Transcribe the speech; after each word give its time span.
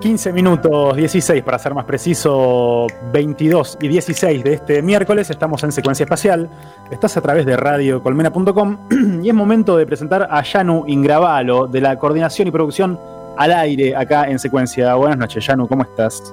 15 0.00 0.32
minutos 0.32 0.94
16, 0.94 1.42
para 1.42 1.58
ser 1.58 1.74
más 1.74 1.84
preciso, 1.84 2.86
22 3.12 3.78
y 3.80 3.88
16 3.88 4.44
de 4.44 4.52
este 4.52 4.80
miércoles. 4.80 5.28
Estamos 5.28 5.64
en 5.64 5.72
secuencia 5.72 6.04
espacial. 6.04 6.48
Estás 6.88 7.16
a 7.16 7.20
través 7.20 7.44
de 7.44 7.56
radiocolmena.com 7.56 8.78
y 9.24 9.28
es 9.28 9.34
momento 9.34 9.76
de 9.76 9.86
presentar 9.86 10.28
a 10.30 10.40
Yanu 10.44 10.84
Ingravalo 10.86 11.66
de 11.66 11.80
la 11.80 11.98
coordinación 11.98 12.46
y 12.46 12.52
producción 12.52 12.96
al 13.36 13.52
aire 13.52 13.96
acá 13.96 14.30
en 14.30 14.38
secuencia. 14.38 14.94
Buenas 14.94 15.18
noches, 15.18 15.44
Yanu, 15.44 15.66
¿cómo 15.66 15.82
estás? 15.82 16.32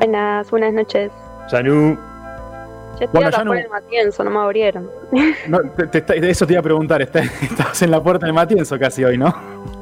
Buenas, 0.00 0.50
buenas 0.50 0.74
noches. 0.74 1.12
Yanu. 1.52 2.07
Yo 2.98 3.04
estoy 3.04 3.20
bueno, 3.20 3.28
acá 3.28 3.44
no... 3.44 3.54
el 3.54 3.68
Matienzo, 3.68 4.24
no 4.24 4.30
me 4.30 4.38
abrieron. 4.40 4.90
No, 5.46 5.60
eso 6.06 6.46
te 6.46 6.52
iba 6.52 6.60
a 6.60 6.62
preguntar, 6.62 7.00
estás 7.00 7.82
en 7.82 7.92
la 7.92 8.02
puerta 8.02 8.26
del 8.26 8.34
Matienzo 8.34 8.76
casi 8.76 9.04
hoy, 9.04 9.16
¿no? 9.16 9.32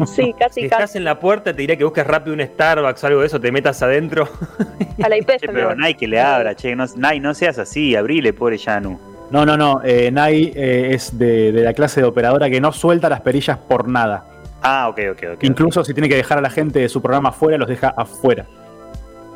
Sí, 0.07 0.35
casi, 0.39 0.61
si 0.61 0.67
estás 0.67 0.97
en 0.97 1.05
la 1.05 1.19
puerta, 1.19 1.53
te 1.53 1.63
diría 1.63 1.77
que 1.77 1.85
busques 1.85 2.07
rápido 2.07 2.35
un 2.35 2.43
Starbucks 2.43 3.03
o 3.03 3.07
algo 3.07 3.21
de 3.21 3.27
eso, 3.29 3.41
te 3.41 3.51
metas 3.51 3.83
adentro. 3.83 4.29
A 5.03 5.09
la 5.09 5.17
IP. 5.17 5.31
pero 5.41 5.75
Nai 5.75 5.95
que 5.95 6.07
le 6.07 6.21
abra, 6.21 6.55
che, 6.55 6.77
no, 6.77 6.85
Nai, 6.97 7.19
no 7.19 7.33
seas 7.33 7.59
así, 7.59 7.97
abrile, 7.97 8.35
pobre 8.35 8.59
Yanu. 8.59 8.99
No, 9.31 9.47
no, 9.47 9.57
no, 9.57 9.81
eh, 9.83 10.11
Nai 10.11 10.53
eh, 10.55 10.91
es 10.93 11.17
de, 11.19 11.53
de, 11.53 11.63
la 11.63 11.73
clase 11.73 12.03
de 12.03 12.07
operadora 12.07 12.51
que 12.51 12.61
no 12.61 12.71
suelta 12.73 13.09
las 13.09 13.23
perillas 13.23 13.57
por 13.57 13.89
nada. 13.89 14.25
Ah, 14.63 14.89
ok, 14.91 15.01
ok, 15.13 15.23
ok. 15.35 15.45
Incluso 15.45 15.85
si 15.85 15.95
tiene 15.95 16.09
que 16.09 16.17
dejar 16.17 16.37
a 16.37 16.43
la 16.43 16.51
gente 16.51 16.81
de 16.81 16.89
su 16.91 17.01
programa 17.01 17.31
afuera, 17.31 17.57
los 17.57 17.69
deja 17.69 17.95
afuera 17.97 18.45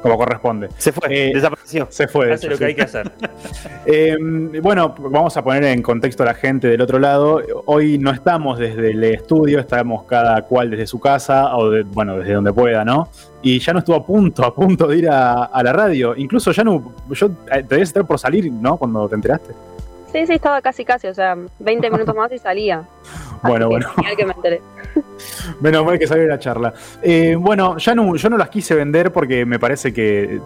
como 0.03 0.17
corresponde. 0.17 0.69
Se 0.79 0.93
fue, 0.93 1.09
eh, 1.11 1.33
desapareció. 1.35 1.87
Se 1.91 2.09
fue. 2.09 2.33
Hace 2.33 2.49
lo 2.49 2.59
que 2.59 2.65
hay 2.65 2.75
que 2.75 2.83
hacer. 2.83 3.11
eh, 3.87 4.17
bueno, 4.63 4.95
vamos 4.99 5.37
a 5.37 5.43
poner 5.43 5.65
en 5.65 5.83
contexto 5.83 6.23
a 6.23 6.27
la 6.27 6.35
gente 6.35 6.69
del 6.69 6.81
otro 6.81 6.99
lado. 6.99 7.43
Hoy 7.67 7.99
no 7.99 8.11
estamos 8.11 8.59
desde 8.59 8.91
el 8.93 9.05
estudio, 9.05 9.61
estamos 9.61 10.05
cada 10.05 10.43
cual 10.43 10.71
desde 10.71 10.87
su 10.87 11.01
casa 11.01 11.57
o, 11.57 11.71
de, 11.71 11.83
bueno, 11.83 12.19
desde 12.19 12.35
donde 12.35 12.53
pueda, 12.53 12.85
¿no? 12.85 13.09
Y 13.43 13.59
ya 13.59 13.73
no 13.73 13.81
estuvo 13.81 13.97
a 13.97 14.05
punto, 14.05 14.45
a 14.45 14.55
punto 14.55 14.87
de 14.87 14.99
ir 14.99 15.09
a, 15.09 15.45
a 15.45 15.63
la 15.63 15.73
radio. 15.73 16.15
Incluso 16.17 16.53
ya 16.53 16.65
no, 16.65 16.93
yo 17.11 17.27
eh, 17.53 17.63
te 17.63 17.75
debes 17.75 17.89
estar 17.89 18.07
por 18.07 18.19
salir, 18.19 18.51
¿no? 18.53 18.77
Cuando 18.77 19.09
te 19.09 19.15
enteraste. 19.15 19.55
Sí, 20.13 20.27
sí, 20.27 20.33
estaba 20.35 20.61
casi, 20.61 20.85
casi, 20.85 21.07
o 21.07 21.15
sea, 21.15 21.37
20 21.61 21.91
minutos 21.91 22.15
más 22.15 22.33
y 22.33 22.39
salía. 22.39 22.83
bueno, 23.43 23.69
bueno. 23.69 23.89
que 24.17 24.27
me 24.27 24.33
enteré. 24.33 24.61
Menos 25.61 25.85
mal 25.85 25.99
que 25.99 26.07
salió 26.07 26.27
la 26.27 26.39
charla. 26.39 26.73
Eh, 27.03 27.37
bueno, 27.39 27.79
ya 27.79 27.95
no, 27.95 28.17
yo 28.17 28.31
no 28.31 28.37
las 28.37 28.49
quise 28.49 28.75
vender 28.75 29.13
porque 29.13 29.45
me 29.45 29.59
parece 29.59 29.93
que, 29.93 30.41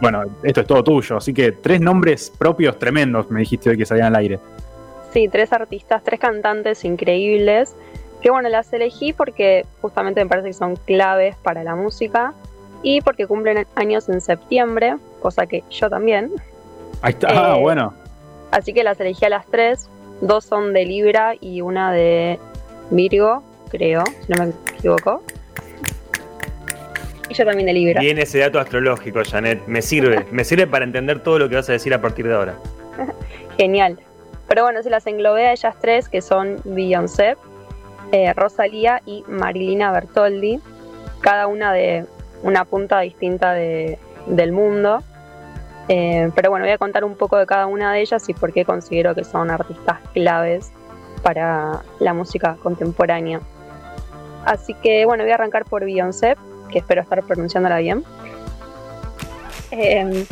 bueno, 0.00 0.22
esto 0.42 0.60
es 0.60 0.66
todo 0.66 0.82
tuyo. 0.84 1.16
Así 1.16 1.32
que 1.32 1.52
tres 1.52 1.80
nombres 1.80 2.32
propios 2.36 2.78
tremendos 2.78 3.30
me 3.30 3.40
dijiste 3.40 3.70
hoy 3.70 3.76
que 3.76 3.86
salían 3.86 4.08
al 4.08 4.16
aire. 4.16 4.38
Sí, 5.12 5.28
tres 5.28 5.52
artistas, 5.52 6.02
tres 6.04 6.20
cantantes 6.20 6.84
increíbles. 6.84 7.74
Que 8.20 8.30
bueno, 8.30 8.48
las 8.48 8.72
elegí 8.72 9.12
porque 9.12 9.64
justamente 9.80 10.22
me 10.22 10.28
parece 10.28 10.48
que 10.48 10.54
son 10.54 10.76
claves 10.76 11.36
para 11.36 11.62
la 11.62 11.76
música 11.76 12.34
y 12.82 13.00
porque 13.00 13.26
cumplen 13.26 13.66
años 13.74 14.08
en 14.08 14.20
septiembre, 14.20 14.96
cosa 15.20 15.46
que 15.46 15.62
yo 15.70 15.88
también. 15.88 16.32
Ahí 17.00 17.12
está, 17.12 17.28
ah, 17.30 17.56
eh, 17.56 17.60
bueno. 17.60 17.94
Así 18.50 18.72
que 18.72 18.82
las 18.82 18.98
elegí 19.00 19.24
a 19.24 19.28
las 19.28 19.46
tres. 19.46 19.88
Dos 20.20 20.44
son 20.44 20.72
de 20.72 20.84
Libra 20.84 21.34
y 21.40 21.60
una 21.60 21.92
de 21.92 22.40
Virgo, 22.90 23.42
creo, 23.68 24.04
si 24.26 24.32
no 24.32 24.44
me 24.44 24.52
equivoco. 24.76 25.22
Y 27.28 27.34
yo 27.34 27.44
también 27.44 27.66
de 27.66 27.72
Libra. 27.72 28.00
Bien 28.00 28.18
ese 28.18 28.38
dato 28.38 28.58
astrológico, 28.58 29.20
Janet. 29.24 29.66
Me 29.66 29.82
sirve. 29.82 30.26
me 30.32 30.44
sirve 30.44 30.66
para 30.66 30.84
entender 30.84 31.22
todo 31.22 31.38
lo 31.38 31.48
que 31.48 31.56
vas 31.56 31.68
a 31.68 31.72
decir 31.72 31.92
a 31.92 32.00
partir 32.00 32.26
de 32.26 32.34
ahora. 32.34 32.54
Genial. 33.58 33.98
Pero 34.48 34.62
bueno, 34.62 34.82
se 34.82 34.90
las 34.90 35.06
englobé 35.06 35.46
a 35.46 35.52
ellas 35.52 35.76
tres, 35.80 36.08
que 36.08 36.22
son 36.22 36.60
Beyoncé, 36.64 37.36
eh, 38.12 38.32
Rosalía 38.32 39.02
y 39.04 39.24
Marilina 39.28 39.92
Bertoldi. 39.92 40.60
Cada 41.20 41.46
una 41.46 41.72
de 41.72 42.06
una 42.42 42.64
punta 42.64 43.00
distinta 43.00 43.52
de, 43.52 43.98
del 44.26 44.52
mundo. 44.52 45.02
Eh, 45.88 46.30
pero 46.34 46.50
bueno, 46.50 46.64
voy 46.64 46.72
a 46.72 46.78
contar 46.78 47.04
un 47.04 47.14
poco 47.14 47.36
de 47.36 47.46
cada 47.46 47.66
una 47.66 47.92
de 47.92 48.00
ellas 48.00 48.26
y 48.28 48.34
por 48.34 48.52
qué 48.52 48.64
considero 48.64 49.14
que 49.14 49.24
son 49.24 49.50
artistas 49.50 49.98
claves 50.14 50.70
para 51.22 51.82
la 51.98 52.14
música 52.14 52.56
contemporánea. 52.62 53.40
Así 54.48 54.72
que 54.74 55.04
bueno, 55.04 55.24
voy 55.24 55.32
a 55.32 55.34
arrancar 55.34 55.66
por 55.66 55.84
Beyoncé, 55.84 56.36
que 56.70 56.78
espero 56.78 57.02
estar 57.02 57.22
pronunciándola 57.22 57.78
bien. 57.78 58.02
Eh, 59.70 60.24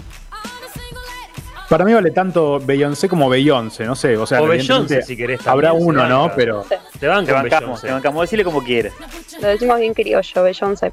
para 1.69 1.85
mí 1.85 1.93
vale 1.93 2.13
tanto 2.13 2.59
Beyoncé 2.61 3.09
como 3.09 3.29
Beyoncé, 3.29 3.85
no 3.85 3.95
sé. 3.95 4.17
O, 4.17 4.27
sea, 4.27 4.41
o 4.41 4.47
Beyoncé, 4.47 5.03
si 5.03 5.17
querés. 5.17 5.47
Habrá 5.47 5.75
uno, 5.75 6.09
¿no? 6.09 6.31
Pero. 6.35 6.65
Te, 6.99 7.09
van 7.09 7.27
te 7.27 7.33
bancamos, 7.33 7.83
te 7.83 7.91
bancamos. 7.91 8.23
Decirle 8.23 8.45
como 8.45 8.63
quieres. 8.63 8.95
Lo 9.41 9.49
decimos 9.49 9.79
bien 9.79 9.93
criollo, 9.93 10.43
Beyoncé. 10.43 10.93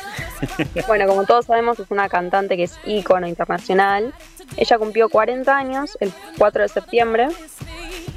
bueno, 0.86 1.06
como 1.06 1.24
todos 1.24 1.46
sabemos, 1.46 1.78
es 1.78 1.90
una 1.90 2.08
cantante 2.08 2.56
que 2.56 2.64
es 2.64 2.78
ícono 2.84 3.26
internacional. 3.26 4.12
Ella 4.58 4.78
cumplió 4.78 5.08
40 5.08 5.56
años 5.56 5.96
el 6.00 6.12
4 6.38 6.62
de 6.62 6.68
septiembre. 6.68 7.28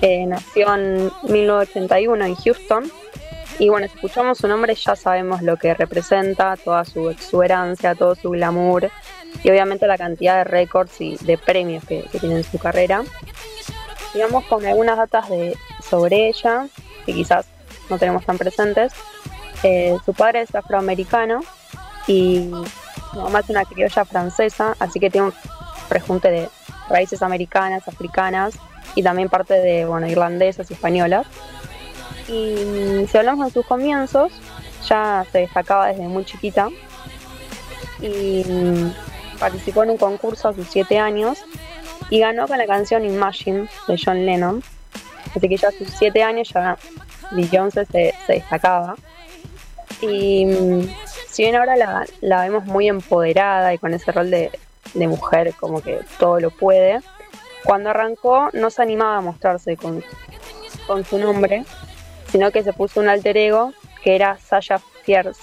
Eh, 0.01 0.25
nació 0.25 0.75
en 0.75 1.11
1981 1.29 2.25
en 2.25 2.35
Houston. 2.35 2.91
Y 3.59 3.69
bueno, 3.69 3.88
si 3.88 3.95
escuchamos 3.95 4.38
su 4.38 4.47
nombre 4.47 4.75
ya 4.75 4.95
sabemos 4.95 5.41
lo 5.41 5.57
que 5.57 5.73
representa, 5.73 6.56
toda 6.57 6.85
su 6.85 7.09
exuberancia, 7.09 7.95
todo 7.95 8.13
su 8.13 8.29
glamour 8.29 8.91
y 9.44 9.50
obviamente 9.50 9.88
la 9.88 9.97
cantidad 9.97 10.38
de 10.38 10.44
récords 10.44 11.01
y 11.01 11.18
de 11.18 11.38
premios 11.38 11.84
que, 11.85 12.03
tiene 12.19 12.38
en 12.38 12.44
su 12.44 12.59
carrera. 12.59 13.03
Digamos 14.13 14.46
con 14.46 14.66
algunas 14.66 14.97
datas 14.97 15.29
de, 15.29 15.57
sobre 15.90 16.28
ella, 16.28 16.67
que 17.06 17.13
quizás 17.13 17.47
no 17.90 17.97
tenemos 17.97 18.25
tan 18.25 18.38
presentes. 18.38 18.94
Eh, 19.63 19.97
su 20.06 20.13
padre 20.13 20.41
es 20.41 20.53
afroamericano 20.53 21.41
y 22.06 22.51
su 23.12 23.19
mamá 23.19 23.40
es 23.40 23.50
una 23.50 23.66
criolla 23.66 24.06
francesa, 24.06 24.75
así 24.79 25.00
que 25.00 25.09
tiene 25.09 25.28
un 25.28 25.34
rejunte 25.90 26.29
de 26.29 26.50
raíces 26.90 27.23
americanas, 27.23 27.88
africanas 27.88 28.53
y 28.94 29.01
también 29.01 29.29
parte 29.29 29.56
de 29.56 29.85
bueno, 29.85 30.07
irlandesas 30.07 30.69
y 30.69 30.75
españolas. 30.75 31.25
Y 32.27 33.05
si 33.07 33.17
hablamos 33.17 33.47
de 33.47 33.53
sus 33.53 33.65
comienzos, 33.65 34.31
ya 34.88 35.25
se 35.31 35.39
destacaba 35.39 35.88
desde 35.88 36.07
muy 36.07 36.25
chiquita 36.25 36.69
y 38.01 38.43
participó 39.39 39.83
en 39.83 39.91
un 39.91 39.97
concurso 39.97 40.49
a 40.49 40.53
sus 40.53 40.67
7 40.67 40.99
años 40.99 41.39
y 42.09 42.19
ganó 42.19 42.47
con 42.47 42.57
la 42.57 42.67
canción 42.67 43.05
Imagine 43.05 43.67
de 43.87 44.01
John 44.03 44.25
Lennon. 44.25 44.63
Así 45.35 45.47
que 45.47 45.57
ya 45.57 45.69
a 45.69 45.71
sus 45.71 45.89
7 45.89 46.23
años 46.23 46.49
ya 46.53 46.77
Beyoncé 47.31 47.85
se, 47.85 48.13
se 48.25 48.33
destacaba. 48.33 48.95
Y 50.01 50.45
si 51.27 51.43
bien 51.43 51.55
ahora 51.55 51.75
la, 52.21 52.41
vemos 52.41 52.66
muy 52.66 52.87
empoderada 52.87 53.73
y 53.73 53.77
con 53.77 53.93
ese 53.93 54.11
rol 54.11 54.29
de, 54.31 54.51
mujer 54.95 55.53
como 55.59 55.81
que 55.81 55.99
todo 56.17 56.39
lo 56.39 56.49
puede, 56.49 56.99
cuando 57.63 57.91
arrancó 57.91 58.49
no 58.53 58.69
se 58.69 58.81
animaba 58.81 59.17
a 59.17 59.21
mostrarse 59.21 59.77
con 59.77 60.03
su 61.05 61.19
nombre, 61.19 61.66
sino 62.37 62.51
que 62.51 62.61
se 62.61 62.71
puso 62.71 62.99
un 62.99 63.09
alter 63.09 63.35
ego 63.35 63.73
que 64.03 64.15
era 64.15 64.37
Sasha 64.37 64.77
Fierce. 65.01 65.41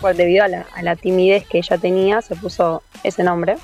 Pues 0.00 0.16
debido 0.16 0.42
a 0.42 0.48
la, 0.48 0.64
a 0.74 0.82
la 0.82 0.96
timidez 0.96 1.46
que 1.46 1.58
ella 1.58 1.76
tenía, 1.76 2.22
se 2.22 2.34
puso 2.34 2.82
ese 3.04 3.22
nombre. 3.22 3.58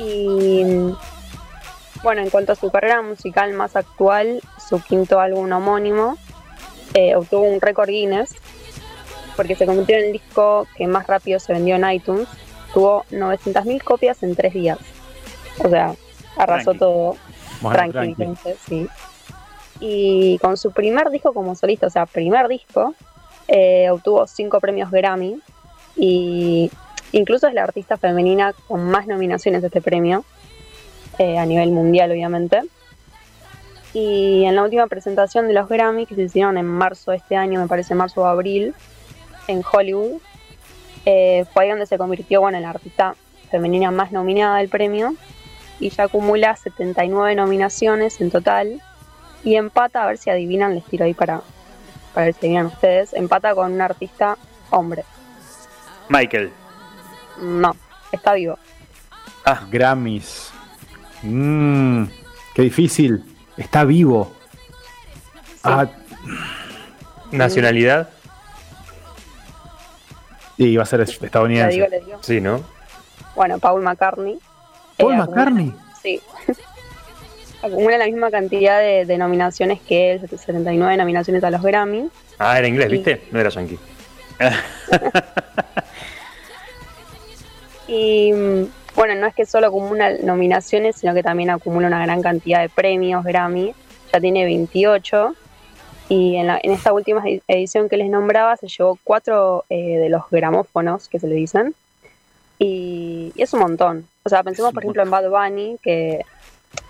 Y 0.00 0.64
bueno, 2.02 2.22
en 2.22 2.30
cuanto 2.30 2.50
a 2.50 2.54
su 2.56 2.72
carrera 2.72 3.02
musical 3.02 3.52
más 3.52 3.76
actual, 3.76 4.40
su 4.68 4.82
quinto 4.82 5.20
álbum 5.20 5.52
homónimo 5.52 6.18
eh, 6.94 7.14
obtuvo 7.14 7.42
un 7.42 7.60
récord 7.60 7.88
Guinness 7.90 8.34
porque 9.36 9.54
se 9.54 9.64
convirtió 9.64 9.96
en 9.96 10.06
el 10.06 10.12
disco 10.12 10.66
que 10.76 10.88
más 10.88 11.06
rápido 11.06 11.38
se 11.38 11.52
vendió 11.52 11.76
en 11.76 11.88
iTunes. 11.88 12.26
Tuvo 12.74 13.04
900.000 13.12 13.80
copias 13.84 14.24
en 14.24 14.34
tres 14.34 14.54
días. 14.54 14.78
O 15.64 15.68
sea, 15.68 15.94
arrasó 16.36 16.74
todo. 16.74 17.16
tranquilo, 17.62 18.34
sí. 18.66 18.88
Y 19.80 20.38
con 20.38 20.56
su 20.56 20.72
primer 20.72 21.10
disco 21.10 21.32
como 21.32 21.54
solista, 21.54 21.86
o 21.86 21.90
sea, 21.90 22.06
primer 22.06 22.48
disco, 22.48 22.94
eh, 23.46 23.90
obtuvo 23.90 24.26
cinco 24.26 24.60
premios 24.60 24.90
Grammy. 24.90 25.40
Y 25.96 26.70
incluso 27.12 27.48
es 27.48 27.54
la 27.54 27.64
artista 27.64 27.96
femenina 27.96 28.52
con 28.66 28.84
más 28.84 29.06
nominaciones 29.06 29.62
de 29.62 29.68
este 29.68 29.80
premio. 29.80 30.24
Eh, 31.18 31.36
a 31.36 31.44
nivel 31.46 31.70
mundial, 31.70 32.12
obviamente. 32.12 32.62
Y 33.92 34.44
en 34.44 34.54
la 34.54 34.62
última 34.62 34.86
presentación 34.86 35.48
de 35.48 35.54
los 35.54 35.68
Grammy, 35.68 36.06
que 36.06 36.14
se 36.14 36.22
hicieron 36.22 36.58
en 36.58 36.66
marzo 36.66 37.10
de 37.10 37.16
este 37.16 37.34
año, 37.34 37.60
me 37.60 37.66
parece 37.66 37.94
marzo 37.94 38.22
o 38.22 38.26
abril, 38.26 38.74
en 39.48 39.62
Hollywood. 39.70 40.20
Eh, 41.04 41.44
fue 41.52 41.64
ahí 41.64 41.70
donde 41.70 41.86
se 41.86 41.98
convirtió 41.98 42.40
bueno, 42.40 42.58
en 42.58 42.62
la 42.62 42.70
artista 42.70 43.16
femenina 43.50 43.90
más 43.90 44.12
nominada 44.12 44.58
del 44.58 44.68
premio 44.68 45.14
y 45.80 45.90
ya 45.90 46.04
acumula 46.04 46.54
79 46.54 47.34
nominaciones 47.34 48.20
en 48.20 48.30
total 48.30 48.82
y 49.44 49.54
empata, 49.56 50.02
a 50.02 50.06
ver 50.06 50.18
si 50.18 50.30
adivinan, 50.30 50.74
les 50.74 50.84
tiro 50.84 51.04
ahí 51.04 51.14
para, 51.14 51.40
para 52.14 52.26
ver 52.26 52.34
si 52.34 52.40
adivinan 52.46 52.66
ustedes, 52.66 53.12
empata 53.14 53.54
con 53.54 53.72
un 53.72 53.80
artista 53.80 54.36
hombre. 54.70 55.04
Michael. 56.08 56.50
No, 57.40 57.74
está 58.12 58.32
vivo. 58.34 58.58
Ah, 59.44 59.62
Grammys. 59.70 60.50
Mmm, 61.22 62.04
qué 62.54 62.62
difícil. 62.62 63.24
Está 63.56 63.84
vivo. 63.84 64.32
Ah. 65.64 65.86
Nacionalidad. 67.30 68.08
Y 70.56 70.76
va 70.76 70.82
a 70.82 70.86
ser 70.86 71.00
estadounidense. 71.02 71.88
digo. 72.04 72.18
Sí, 72.22 72.40
¿no? 72.40 72.62
Bueno, 73.36 73.58
Paul 73.58 73.82
McCartney. 73.82 74.38
Paul 74.96 75.14
Eh, 75.14 75.16
McCartney. 75.16 75.74
Sí. 76.02 76.20
acumula 77.62 77.98
la 77.98 78.06
misma 78.06 78.30
cantidad 78.30 78.80
de, 78.80 79.04
de 79.04 79.18
nominaciones 79.18 79.80
que 79.80 80.12
él, 80.12 80.20
79 80.28 80.96
nominaciones 80.96 81.42
a 81.44 81.50
los 81.50 81.62
Grammy. 81.62 82.08
Ah, 82.38 82.58
era 82.58 82.68
inglés. 82.68 82.90
¿viste? 82.90 83.22
No 83.32 83.40
era 83.40 83.50
yankee. 83.50 83.78
Y 87.86 88.32
bueno, 88.94 89.14
no 89.14 89.26
es 89.26 89.34
que 89.34 89.46
solo 89.46 89.68
acumula 89.68 90.12
nominaciones, 90.22 90.96
sino 90.96 91.14
que 91.14 91.22
también 91.22 91.50
acumula 91.50 91.86
una 91.86 92.02
gran 92.04 92.20
cantidad 92.22 92.60
de 92.60 92.68
premios 92.68 93.24
Grammy. 93.24 93.72
Ya 94.12 94.20
tiene 94.20 94.44
28. 94.44 95.34
Y 96.10 96.36
en, 96.36 96.46
la- 96.48 96.60
en 96.62 96.72
esta 96.72 96.92
última 96.92 97.22
edi- 97.24 97.42
edición 97.48 97.88
que 97.88 97.96
les 97.96 98.10
nombraba, 98.10 98.56
se 98.56 98.68
llevó 98.68 98.98
cuatro 99.04 99.64
eh, 99.68 99.98
de 99.98 100.08
los 100.08 100.22
gramófonos, 100.30 101.08
que 101.08 101.18
se 101.18 101.26
le 101.28 101.34
dicen. 101.34 101.74
Y, 102.58 103.32
y 103.34 103.42
es 103.42 103.52
un 103.52 103.60
montón. 103.60 104.06
O 104.24 104.28
sea, 104.28 104.42
pensemos, 104.42 104.72
por 104.72 104.82
ejemplo, 104.82 105.02
en 105.02 105.10
Bad 105.10 105.30
Bunny, 105.30 105.78
que 105.82 106.24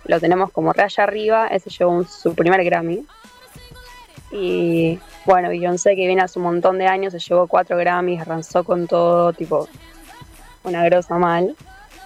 lo 0.08 0.18
tenemos 0.20 0.50
como 0.50 0.72
raya 0.72 1.04
arriba. 1.04 1.46
Ese 1.48 1.70
llevó 1.70 1.92
un- 1.92 2.08
su 2.08 2.34
primer 2.34 2.64
Grammy. 2.64 3.04
Y 4.32 4.98
bueno, 5.24 5.48
Beyoncé, 5.48 5.96
que 5.96 6.06
viene 6.06 6.22
hace 6.22 6.38
un 6.38 6.44
montón 6.46 6.78
de 6.78 6.86
años, 6.86 7.12
se 7.12 7.18
llevó 7.18 7.46
cuatro 7.46 7.76
Grammys, 7.76 8.20
arrasó 8.20 8.64
con 8.64 8.86
todo, 8.86 9.32
tipo, 9.32 9.68
una 10.64 10.84
grosa 10.84 11.16
mal. 11.18 11.54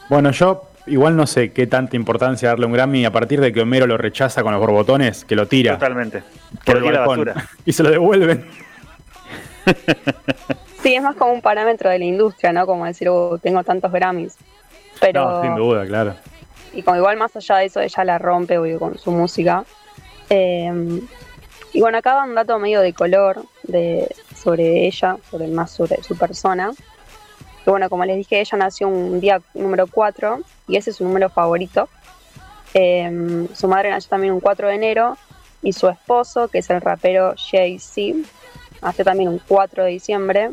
Bueno, 0.09 0.31
yo 0.31 0.65
igual 0.87 1.17
no 1.17 1.27
sé 1.27 1.53
qué 1.53 1.67
tanta 1.67 1.97
importancia 1.97 2.49
darle 2.49 2.67
un 2.67 2.73
Grammy 2.73 3.05
a 3.05 3.11
partir 3.13 3.41
de 3.41 3.53
que 3.53 3.61
Homero 3.61 3.87
lo 3.87 3.97
rechaza 3.97 4.43
con 4.43 4.53
los 4.53 4.61
borbotones, 4.61 5.25
que 5.25 5.35
lo 5.37 5.47
tira 5.49 5.75
Totalmente. 5.75 6.23
por 6.65 6.65
Que 6.65 6.73
el 6.73 6.93
la 6.93 7.01
balcón 7.01 7.25
basura. 7.25 7.49
y 7.65 7.73
se 7.73 7.83
lo 7.83 7.91
devuelven. 7.91 8.45
Sí, 10.83 10.95
es 10.97 11.03
más 11.03 11.15
como 11.17 11.33
un 11.33 11.41
parámetro 11.43 11.89
de 11.91 11.99
la 12.01 12.05
industria, 12.05 12.53
¿no? 12.53 12.67
Como 12.67 12.85
decir, 12.85 13.09
"Oh, 13.09 13.39
tengo 13.39 13.63
tantos 13.63 13.93
Grammys. 13.93 14.37
Pero, 15.01 15.25
No, 15.25 15.43
sin 15.43 15.55
duda, 15.57 15.87
claro. 15.87 16.15
Y 16.73 16.83
como 16.83 16.97
igual 16.97 17.17
más 17.17 17.35
allá 17.37 17.57
de 17.57 17.67
eso, 17.67 17.81
ella 17.81 18.05
la 18.05 18.19
rompe 18.19 18.57
con 18.79 18.99
su 18.99 19.11
música. 19.11 19.65
Eh, 20.31 21.01
y 21.73 21.81
bueno, 21.81 21.99
acá 21.99 22.15
va 22.15 22.25
un 22.25 22.35
dato 22.35 22.59
medio 22.59 22.81
de 22.81 22.93
color 22.93 23.45
de, 23.63 24.15
sobre 24.37 24.87
ella, 24.87 25.17
sobre 25.31 25.47
más 25.49 25.71
sobre 25.71 26.03
su 26.03 26.17
persona. 26.17 26.73
Que 27.65 27.71
bueno, 27.71 27.89
como 27.89 28.05
les 28.05 28.17
dije, 28.17 28.41
ella 28.41 28.59
nació 28.59 28.89
un 28.89 29.21
día 29.21 29.41
número 29.55 29.87
4 29.87 30.41
y 30.69 30.77
ese 30.77 30.91
es 30.91 30.97
su 30.97 31.05
número 31.05 31.31
favorito. 31.31 31.89
Eh, 32.75 33.47
su 33.55 33.69
madre 33.69 33.91
nació 33.91 34.11
también 34.11 34.35
un 34.35 34.41
4 34.41 34.69
de 34.69 34.75
enero 34.75 35.17
y 35.63 35.73
su 35.73 35.89
esposo, 35.89 36.49
que 36.49 36.59
es 36.59 36.71
el 36.71 36.81
rapero 36.81 37.35
Jay-Z, 37.37 38.29
nació 38.83 39.05
también 39.05 39.29
un 39.29 39.41
4 39.47 39.85
de 39.85 39.91
diciembre. 39.91 40.51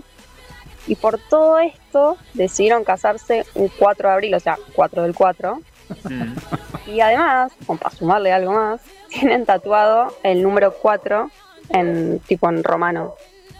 Y 0.88 0.96
por 0.96 1.20
todo 1.20 1.60
esto 1.60 2.18
decidieron 2.34 2.84
casarse 2.84 3.46
un 3.56 3.68
4 3.68 4.08
de 4.08 4.14
abril, 4.14 4.36
o 4.36 4.40
sea, 4.40 4.58
4 4.74 5.04
del 5.04 5.14
4. 5.14 5.60
Mm. 6.04 6.90
Y 6.92 7.02
además, 7.02 7.52
como 7.66 7.80
para 7.80 7.96
sumarle 7.96 8.32
algo 8.32 8.54
más, 8.54 8.82
tienen 9.10 9.46
tatuado 9.46 10.16
el 10.24 10.44
número 10.44 10.74
4 10.74 11.30
en 11.70 12.20
tipo 12.20 12.50
en 12.50 12.64
romano, 12.64 13.16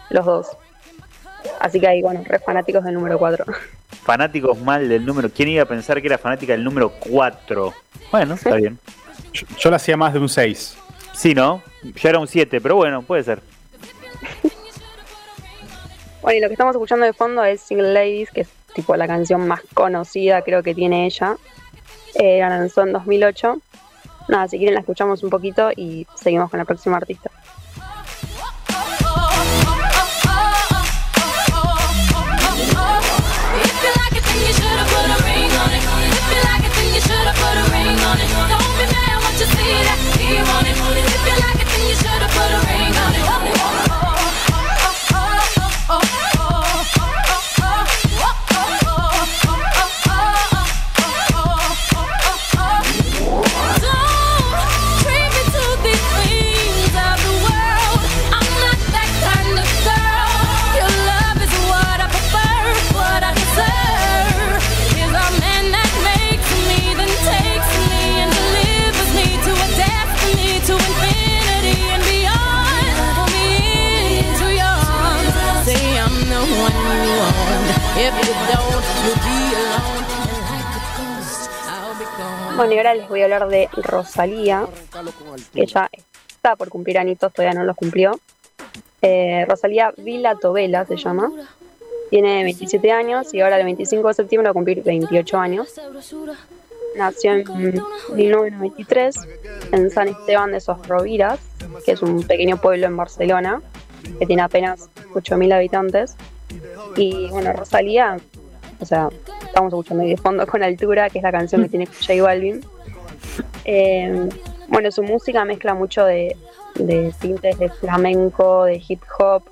los 0.10 0.26
dos. 0.26 0.48
Así 1.60 1.80
que 1.80 1.88
ahí, 1.88 2.02
bueno, 2.02 2.22
re 2.26 2.40
fanáticos 2.40 2.84
del 2.84 2.96
número 2.96 3.18
4. 3.18 3.46
Fanáticos 4.04 4.60
mal 4.60 4.88
del 4.90 5.06
número. 5.06 5.30
¿Quién 5.30 5.50
iba 5.50 5.64
a 5.64 5.68
pensar 5.68 6.02
que 6.02 6.08
era 6.08 6.18
fanática 6.18 6.54
del 6.54 6.64
número 6.64 6.90
4? 6.90 7.74
Bueno, 8.12 8.34
está 8.36 8.56
bien. 8.56 8.80
Yo, 9.34 9.46
yo 9.58 9.70
lo 9.70 9.76
hacía 9.76 9.98
más 9.98 10.14
de 10.14 10.20
un 10.20 10.30
6. 10.30 10.78
Sí, 11.14 11.34
¿no? 11.34 11.62
Yo 11.84 12.10
era 12.10 12.20
un 12.20 12.28
7, 12.28 12.62
pero 12.62 12.76
bueno, 12.76 13.02
puede 13.02 13.24
ser. 13.24 13.42
Bueno, 16.22 16.38
y 16.38 16.42
lo 16.42 16.48
que 16.48 16.54
estamos 16.54 16.76
escuchando 16.76 17.06
de 17.06 17.14
fondo 17.14 17.44
es 17.44 17.62
Single 17.62 17.94
Ladies, 17.94 18.30
que 18.32 18.42
es 18.42 18.50
tipo 18.74 18.96
la 18.96 19.08
canción 19.08 19.48
más 19.48 19.62
conocida, 19.74 20.42
creo 20.42 20.62
que 20.64 20.76
tiene 20.76 21.06
ella. 21.06 21.38
Eh, 22.16 22.40
la 22.40 22.50
lanzó 22.50 22.84
en 22.84 22.94
2008. 22.94 23.62
Nada, 24.28 24.48
si 24.48 24.58
quieren 24.58 24.76
la 24.76 24.82
escuchamos 24.82 25.24
un 25.24 25.30
poquito 25.30 25.72
y 25.76 26.06
seguimos 26.16 26.50
con 26.50 26.60
la 26.60 26.66
próxima 26.66 26.98
artista. 26.98 27.32
Bueno, 82.60 82.74
y 82.74 82.78
ahora 82.78 82.94
les 82.94 83.08
voy 83.08 83.22
a 83.22 83.24
hablar 83.24 83.48
de 83.48 83.70
Rosalía, 83.72 84.68
que 85.54 85.66
ya 85.66 85.90
está 86.28 86.58
por 86.58 86.68
cumplir 86.68 87.00
añitos, 87.00 87.32
todavía 87.32 87.58
no 87.58 87.64
los 87.64 87.78
cumplió. 87.78 88.20
Eh, 89.02 89.46
Rosalía 89.48 89.94
Vila 89.96 90.36
Tobela 90.36 90.84
se 90.84 90.98
llama. 90.98 91.32
Tiene 92.10 92.44
27 92.44 92.92
años 92.92 93.34
y 93.34 93.40
ahora 93.40 93.58
el 93.58 93.64
25 93.64 94.10
de 94.10 94.14
septiembre 94.14 94.48
va 94.48 94.52
a 94.52 94.54
cumplir 94.54 94.84
28 94.84 95.38
años. 95.38 95.74
Nació 96.98 97.32
en 97.32 97.46
1993 98.14 99.16
en 99.72 99.90
San 99.90 100.10
Esteban 100.10 100.52
de 100.52 100.60
Sosroviras, 100.60 101.40
que 101.86 101.94
es 101.94 102.02
un 102.02 102.24
pequeño 102.24 102.58
pueblo 102.58 102.88
en 102.88 102.98
Barcelona, 102.98 103.62
que 104.20 104.26
tiene 104.26 104.42
apenas 104.42 104.90
8.000 105.14 105.54
habitantes. 105.54 106.18
Y 106.98 107.30
bueno, 107.30 107.54
Rosalía, 107.54 108.18
o 108.82 108.86
sea, 108.86 109.08
estamos 109.50 109.74
escuchando 109.74 110.04
ahí 110.04 110.12
de 110.12 110.18
fondo 110.18 110.48
con 110.48 110.64
altura, 110.64 111.10
que 111.10 111.20
es 111.20 111.24
la 111.24 111.32
canción 111.32 111.62
que 111.64 111.70
tiene 111.70 111.86
J 111.86 112.22
Balvin. 112.24 112.62
Eh, 113.66 114.30
bueno, 114.68 114.92
su 114.92 115.04
música 115.04 115.44
mezcla 115.46 115.74
mucho 115.74 116.06
de, 116.06 116.38
de 116.76 117.14
tintes 117.20 117.58
de 117.60 117.70
flamenco, 117.70 118.66
de 118.66 118.82
hip 118.88 119.02
hop, 119.18 119.44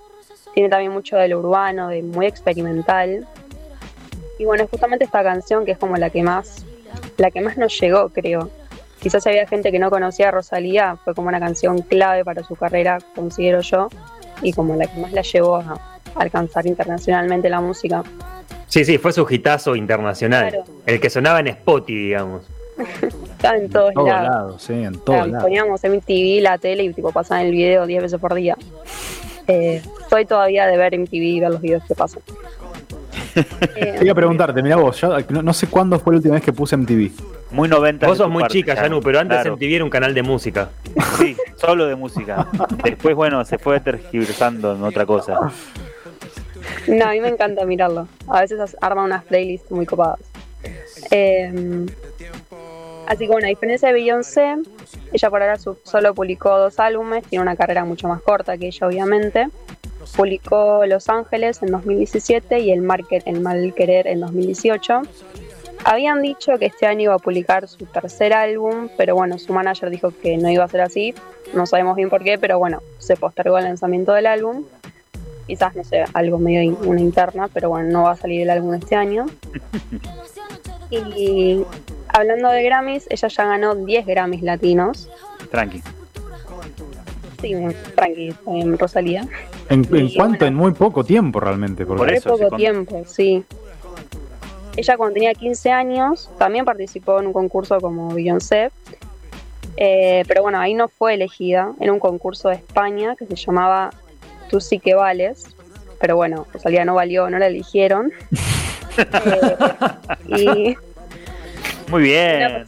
tiene 0.53 0.69
también 0.69 0.91
mucho 0.91 1.17
de 1.17 1.27
lo 1.27 1.39
urbano, 1.39 1.89
de 1.89 2.01
muy 2.03 2.25
experimental. 2.25 3.27
Y 4.39 4.45
bueno, 4.45 4.67
justamente 4.69 5.05
esta 5.05 5.23
canción 5.23 5.65
que 5.65 5.71
es 5.71 5.77
como 5.77 5.97
la 5.97 6.09
que 6.09 6.23
más, 6.23 6.65
la 7.17 7.31
que 7.31 7.41
más 7.41 7.57
nos 7.57 7.77
llegó, 7.79 8.09
creo. 8.09 8.49
Quizás 8.99 9.25
había 9.27 9.47
gente 9.47 9.71
que 9.71 9.79
no 9.79 9.89
conocía 9.89 10.29
a 10.29 10.31
Rosalía, 10.31 10.97
fue 11.03 11.13
como 11.13 11.27
una 11.27 11.39
canción 11.39 11.81
clave 11.81 12.23
para 12.23 12.43
su 12.43 12.55
carrera, 12.55 12.99
considero 13.15 13.61
yo, 13.61 13.89
y 14.41 14.53
como 14.53 14.75
la 14.75 14.85
que 14.87 14.99
más 14.99 15.11
la 15.13 15.21
llevó 15.21 15.57
a 15.57 15.79
alcanzar 16.15 16.65
internacionalmente 16.65 17.49
la 17.49 17.61
música. 17.61 18.03
Sí, 18.77 18.85
sí, 18.85 18.97
fue 18.99 19.11
su 19.11 19.25
hitazo 19.27 19.75
internacional. 19.75 20.49
Claro. 20.49 20.65
El 20.85 20.99
que 20.99 21.09
sonaba 21.09 21.39
en 21.39 21.47
Spotify, 21.47 21.97
digamos. 21.97 22.43
Está 23.31 23.57
en 23.57 23.71
todos 23.71 23.91
todos 23.91 24.07
lados. 24.07 24.29
lados, 24.29 24.61
sí, 24.61 24.73
en 24.73 24.89
O 24.89 24.91
sea, 24.93 25.03
todos 25.03 25.27
lados. 25.29 25.43
poníamos 25.43 25.81
MTV, 25.83 26.41
la 26.43 26.59
tele 26.59 26.83
y 26.83 26.93
tipo 26.93 27.11
pasaban 27.11 27.47
el 27.47 27.53
video 27.53 27.87
10 27.87 28.03
veces 28.03 28.19
por 28.19 28.35
día. 28.35 28.55
Eh, 29.47 29.81
soy 30.11 30.25
todavía 30.25 30.67
de 30.67 30.77
ver 30.77 30.93
MTV 30.99 31.13
y 31.15 31.39
ver 31.39 31.49
los 31.49 31.61
videos 31.61 31.81
que 31.87 31.95
pasan. 31.95 32.21
Eh, 33.35 33.95
Te 33.97 34.03
iba 34.03 34.11
a 34.11 34.15
preguntarte, 34.15 34.61
mira 34.61 34.75
vos, 34.75 35.01
yo 35.01 35.17
no, 35.29 35.41
no 35.41 35.53
sé 35.55 35.65
cuándo 35.65 35.97
fue 35.99 36.13
la 36.13 36.17
última 36.17 36.35
vez 36.35 36.43
que 36.43 36.53
puse 36.53 36.77
MTV. 36.77 37.09
Muy 37.49 37.67
90. 37.69 38.05
Vos 38.05 38.17
sos 38.19 38.29
muy 38.29 38.41
parte, 38.41 38.53
chica, 38.59 38.75
ya. 38.75 38.83
Yanu, 38.83 39.01
pero 39.01 39.19
antes 39.19 39.37
Claro. 39.39 39.55
MTV 39.55 39.73
era 39.75 39.83
un 39.85 39.89
canal 39.89 40.13
de 40.13 40.21
música. 40.21 40.69
Sí, 41.17 41.35
solo 41.55 41.87
de 41.87 41.95
música. 41.95 42.45
Después, 42.83 43.15
bueno, 43.15 43.43
se 43.43 43.57
fue 43.57 43.79
tergiversando 43.79 44.75
en 44.75 44.83
otra 44.83 45.07
cosa. 45.07 45.51
No, 46.87 47.05
a 47.05 47.11
mí 47.11 47.21
me 47.21 47.29
encanta 47.29 47.65
mirarlo. 47.65 48.07
A 48.27 48.41
veces 48.41 48.75
arma 48.81 49.03
unas 49.03 49.23
playlists 49.23 49.71
muy 49.71 49.85
copadas. 49.85 50.19
Eh, 51.11 51.85
así 53.07 53.25
que 53.25 53.31
bueno, 53.31 53.47
a 53.47 53.49
diferencia 53.49 53.89
de 53.89 53.93
Beyoncé, 53.93 54.55
ella 55.13 55.29
por 55.29 55.41
ahora 55.41 55.57
solo 55.57 56.13
publicó 56.13 56.57
dos 56.57 56.79
álbumes, 56.79 57.23
tiene 57.25 57.43
una 57.43 57.55
carrera 57.55 57.85
mucho 57.85 58.07
más 58.07 58.21
corta 58.21 58.57
que 58.57 58.67
ella 58.67 58.87
obviamente. 58.87 59.47
Publicó 60.15 60.85
Los 60.85 61.09
Ángeles 61.09 61.61
en 61.61 61.71
2017 61.71 62.59
y 62.59 62.71
El, 62.71 62.81
Market, 62.81 63.23
el 63.25 63.41
Mal 63.41 63.73
Querer 63.73 64.07
en 64.07 64.21
2018. 64.21 65.01
Habían 65.83 66.21
dicho 66.21 66.57
que 66.57 66.65
este 66.65 66.85
año 66.85 67.03
iba 67.03 67.13
a 67.13 67.19
publicar 67.19 67.67
su 67.67 67.85
tercer 67.85 68.33
álbum, 68.33 68.89
pero 68.97 69.15
bueno, 69.15 69.37
su 69.37 69.53
manager 69.53 69.89
dijo 69.89 70.11
que 70.21 70.37
no 70.37 70.49
iba 70.49 70.63
a 70.63 70.67
ser 70.67 70.81
así. 70.81 71.13
No 71.53 71.65
sabemos 71.65 71.95
bien 71.95 72.09
por 72.09 72.23
qué, 72.23 72.37
pero 72.37 72.57
bueno, 72.57 72.81
se 72.99 73.15
postergó 73.15 73.57
el 73.57 73.65
lanzamiento 73.65 74.13
del 74.13 74.27
álbum. 74.27 74.65
Quizás, 75.47 75.75
no 75.75 75.83
sé, 75.83 76.03
algo 76.13 76.37
medio 76.37 76.61
in- 76.61 76.77
una 76.85 76.99
interna, 77.01 77.47
pero 77.53 77.69
bueno, 77.69 77.89
no 77.89 78.03
va 78.03 78.11
a 78.11 78.15
salir 78.17 78.41
el 78.41 78.49
álbum 78.49 78.73
este 78.75 78.95
año. 78.95 79.25
Y 80.89 81.63
hablando 82.07 82.47
de 82.49 82.63
Grammys, 82.63 83.07
ella 83.09 83.27
ya 83.27 83.45
ganó 83.45 83.75
10 83.75 84.05
Grammys 84.05 84.41
latinos. 84.41 85.09
Tranqui. 85.51 85.81
Sí, 87.41 87.53
tranqui, 87.93 88.33
en 88.47 88.77
Rosalía. 88.79 89.27
¿En, 89.69 89.83
en 89.93 90.09
cuánto? 90.13 90.37
bueno. 90.39 90.45
En 90.47 90.55
muy 90.55 90.71
poco 90.71 91.03
tiempo 91.03 91.41
realmente. 91.41 91.85
Por 91.85 91.97
Muy 91.97 92.09
eso, 92.13 92.29
poco 92.29 92.47
con- 92.49 92.57
tiempo, 92.57 93.03
sí. 93.05 93.43
Ella 94.77 94.95
cuando 94.95 95.15
tenía 95.15 95.33
15 95.33 95.71
años 95.71 96.29
también 96.37 96.63
participó 96.63 97.19
en 97.19 97.27
un 97.27 97.33
concurso 97.33 97.79
como 97.81 98.13
Beyoncé. 98.13 98.71
Eh, 99.75 100.23
pero 100.27 100.41
bueno, 100.41 100.57
ahí 100.59 100.73
no 100.73 100.87
fue 100.87 101.15
elegida. 101.15 101.73
En 101.81 101.89
un 101.91 101.99
concurso 101.99 102.47
de 102.47 102.55
España 102.55 103.15
que 103.17 103.25
se 103.25 103.35
llamaba 103.35 103.91
Tú 104.49 104.59
sí 104.59 104.79
que 104.79 104.93
vales. 104.93 105.45
Pero 105.99 106.15
bueno, 106.15 106.45
Rosalía 106.53 106.85
no 106.85 106.95
valió, 106.95 107.29
no 107.29 107.39
la 107.39 107.47
eligieron. 107.47 108.11
Eh, 108.99 110.75
y 110.75 110.77
Muy 111.91 112.01
bien. 112.01 112.65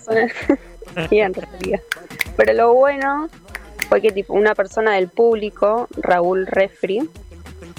Bien, 1.10 1.34
Rosalía. 1.34 1.82
Pero 2.38 2.54
lo 2.54 2.74
bueno 2.76 3.30
fue 3.90 4.00
que 4.00 4.12
tipo, 4.12 4.36
una 4.36 4.54
persona 4.54 4.94
del 4.94 5.08
público, 5.08 5.88
Raúl 5.98 6.46
Refri, 6.46 7.10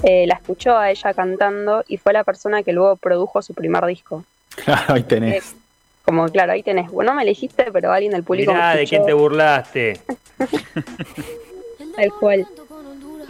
eh, 0.03 0.25
la 0.27 0.35
escuchó 0.35 0.77
a 0.77 0.91
ella 0.91 1.13
cantando 1.13 1.85
y 1.87 1.97
fue 1.97 2.11
la 2.11 2.23
persona 2.23 2.61
que 2.63 2.73
luego 2.73 2.97
produjo 2.97 3.41
su 3.41 3.53
primer 3.53 3.85
disco. 3.85 4.25
Claro, 4.63 4.95
ahí 4.95 5.03
tenés. 5.03 5.55
Como, 6.03 6.27
claro, 6.29 6.53
ahí 6.53 6.63
tenés. 6.63 6.89
Bueno, 6.91 7.11
no 7.11 7.17
me 7.17 7.23
elegiste, 7.23 7.71
pero 7.71 7.91
alguien 7.91 8.11
del 8.11 8.23
público 8.23 8.51
Mirá, 8.53 8.73
me 8.73 8.79
de 8.79 8.87
quién 8.87 9.01
escuchó, 9.01 9.15
te 9.15 9.21
burlaste. 9.21 9.99
tal 11.95 12.11
cual. 12.19 12.47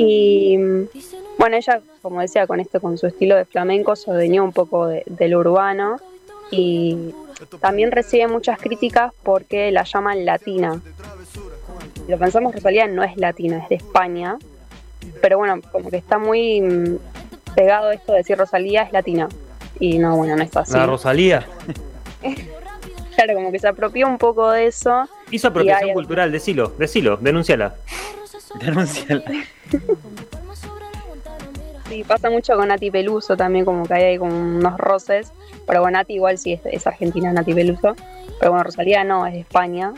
Y 0.04 0.58
bueno, 1.38 1.56
ella, 1.58 1.82
como 2.02 2.22
decía, 2.22 2.48
con 2.48 2.60
esto, 2.60 2.80
con 2.82 2.98
su 2.98 3.08
estilo 3.08 3.36
de 3.36 3.46
flamenco, 3.46 3.96
se 3.96 4.10
adueñó 4.12 4.44
un 4.44 4.52
poco 4.52 4.88
de- 4.88 5.04
del 5.06 5.36
urbano 5.36 5.98
y 6.52 7.14
también 7.60 7.92
recibe 7.92 8.28
muchas 8.28 8.60
críticas 8.60 9.14
porque 9.24 9.72
la 9.72 9.84
llaman 9.84 10.26
latina. 10.26 10.82
Lo 12.08 12.18
pensamos, 12.18 12.54
Rosalía 12.54 12.88
no 12.88 13.04
es 13.04 13.16
latina, 13.18 13.60
es 13.60 13.70
de 13.70 13.76
España. 13.76 14.38
Pero 15.22 15.38
bueno, 15.38 15.60
como 15.72 15.90
que 15.90 15.98
está 15.98 16.18
muy 16.18 16.62
mm, 16.62 16.98
pegado 17.56 17.92
esto 17.92 18.12
de 18.12 18.20
decir 18.20 18.38
Rosalía 18.38 18.84
es 18.84 18.92
latina. 18.92 19.30
Y 19.80 19.98
no, 19.98 20.16
bueno, 20.18 20.36
no 20.36 20.44
es 20.44 20.56
así. 20.56 20.74
La 20.74 20.86
Rosalía 20.86 21.46
Claro, 23.16 23.36
como 23.36 23.52
que 23.52 23.60
se 23.60 23.68
apropió 23.68 24.08
un 24.08 24.18
poco 24.18 24.50
de 24.52 24.68
eso. 24.68 25.08
hizo 25.32 25.48
apropiación 25.50 25.90
hay- 25.90 25.94
cultural, 25.94 26.32
decilo, 26.32 26.74
decilo, 26.78 27.18
denúnciala. 28.60 29.24
Denunciala. 29.24 29.46
Sí, 31.92 32.06
pasa 32.06 32.30
mucho 32.30 32.56
con 32.56 32.70
Nati 32.70 32.90
Peluso 32.90 33.36
también, 33.36 33.66
como 33.66 33.86
que 33.86 33.94
hay 33.94 34.04
ahí 34.04 34.18
como 34.18 34.32
unos 34.34 34.78
roces. 34.78 35.34
Pero 35.68 35.82
bueno, 35.82 35.98
Nati 35.98 36.14
igual 36.14 36.38
sí 36.38 36.54
es, 36.54 36.62
es 36.64 36.88
argentina, 36.88 37.34
Nati 37.34 37.54
Peluso. 37.54 37.98
Pero 38.40 38.52
bueno, 38.52 38.64
Rosalía 38.64 39.04
no, 39.04 39.28
es 39.28 39.34
de 39.34 39.42
España. 39.42 39.92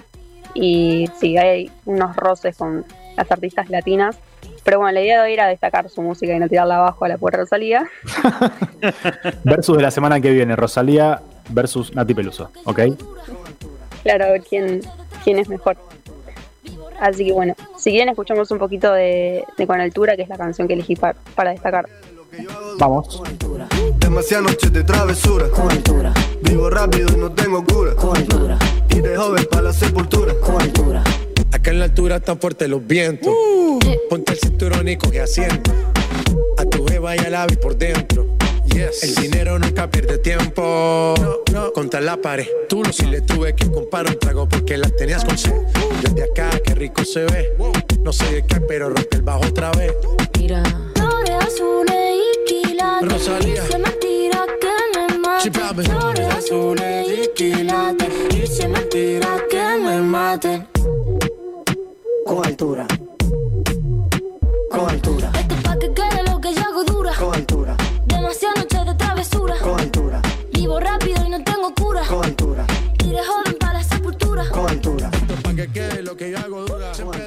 Y 0.55 1.07
sí, 1.19 1.37
hay 1.37 1.69
unos 1.85 2.15
roces 2.15 2.57
con 2.57 2.83
las 3.15 3.31
artistas 3.31 3.69
latinas. 3.69 4.17
Pero 4.63 4.79
bueno, 4.79 4.93
la 4.93 5.01
idea 5.01 5.21
de 5.21 5.27
hoy 5.27 5.33
era 5.33 5.47
destacar 5.47 5.87
su 5.87 6.01
música 6.01 6.33
y 6.33 6.39
no 6.39 6.49
tirarla 6.49 6.77
abajo 6.77 7.05
a 7.05 7.09
la 7.09 7.19
puerta 7.19 7.41
Rosalía. 7.41 7.87
Versus 9.43 9.77
de 9.77 9.83
la 9.83 9.91
semana 9.91 10.19
que 10.19 10.31
viene, 10.31 10.55
Rosalía 10.55 11.21
versus 11.49 11.93
Nati 11.93 12.13
Peluso, 12.13 12.49
¿ok? 12.65 12.79
Claro, 14.03 14.25
a 14.25 14.29
ver 14.29 14.41
quién, 14.41 14.81
quién 15.23 15.37
es 15.37 15.47
mejor. 15.47 15.77
Así 17.03 17.25
que 17.25 17.33
bueno, 17.33 17.53
si 17.77 17.89
quieren 17.91 18.09
escuchamos 18.09 18.49
un 18.51 18.59
poquito 18.59 18.93
de, 18.93 19.43
de 19.57 19.67
Con 19.67 19.81
Altura, 19.81 20.15
que 20.15 20.21
es 20.21 20.29
la 20.29 20.37
canción 20.37 20.69
que 20.69 20.73
elegí 20.75 20.95
par- 20.95 21.17
para 21.35 21.51
destacar. 21.51 21.85
Vamos. 22.79 23.21
Demasiadas 23.99 24.45
noches 24.45 24.71
de 24.71 24.83
travesura. 24.85 25.47
Vivo 26.41 26.69
rápido 26.69 27.09
y 27.13 27.19
no 27.19 27.29
tengo 27.33 27.63
cura. 27.65 27.91
Y 28.89 29.01
de 29.01 29.17
joven 29.17 29.45
para 29.51 29.63
la 29.63 29.73
sepultura. 29.73 30.33
Acá 31.51 31.71
en 31.71 31.79
la 31.79 31.85
altura 31.85 32.15
están 32.15 32.39
fuertes 32.39 32.69
los 32.69 32.87
vientos. 32.87 33.33
Ponte 34.09 34.31
el 34.31 34.39
cinturón 34.39 34.87
y 34.87 34.95
coge 34.95 35.19
asiento. 35.19 35.71
A 36.57 36.63
tu 36.65 36.85
jeva 36.87 37.15
y 37.17 37.19
a 37.19 37.29
la 37.29 37.45
vi 37.47 37.57
por 37.57 37.75
dentro. 37.75 38.27
El 38.75 39.15
dinero 39.15 39.59
nunca 39.59 39.87
pierde 39.89 40.17
tiempo. 40.17 41.13
Contra 41.75 42.01
la 42.01 42.17
pared. 42.17 42.47
Tú 42.67 42.81
no 42.81 42.91
si 42.91 43.05
le 43.05 43.21
tuve 43.21 43.55
que 43.55 43.69
comprar 43.69 44.07
un 44.07 44.17
trago 44.17 44.49
porque 44.49 44.77
las 44.77 44.95
tenías 44.95 45.23
con 45.23 45.37
sed. 45.37 45.53
Desde 46.01 46.23
acá, 46.23 46.49
qué 46.65 46.73
rico 46.73 47.05
se 47.05 47.25
ve. 47.25 47.55
No 48.01 48.11
sé 48.11 48.25
de 48.31 48.45
qué, 48.45 48.59
pero 48.61 48.89
rompe 48.89 49.17
el 49.17 49.21
bajo 49.21 49.45
otra 49.45 49.71
vez. 49.71 49.93
Mira. 50.39 50.63
Flores 50.95 51.35
azules 51.45 52.17
y 52.17 52.63
quilates. 52.63 53.11
Rosalía. 53.11 53.67
Se 53.67 53.77
me 53.77 53.89
tira 53.91 54.45
que 54.59 54.99
me 54.99 55.17
mate. 55.19 55.51
Flores 55.51 56.27
azules 56.35 57.07
y 57.09 57.29
quilates. 57.35 58.09
Y 58.35 58.47
se 58.47 58.67
me 58.67 58.79
tira 58.81 59.37
que 59.49 59.63
me 59.83 60.01
maten. 60.01 60.67
Con 62.25 62.45
altura. 62.45 62.87